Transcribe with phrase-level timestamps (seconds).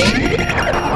[0.00, 0.89] Yeah!